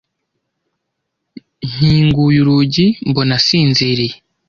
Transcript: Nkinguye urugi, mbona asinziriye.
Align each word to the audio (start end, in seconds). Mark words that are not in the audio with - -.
Nkinguye 1.71 2.37
urugi, 2.43 2.85
mbona 3.09 3.33
asinziriye. 3.39 4.15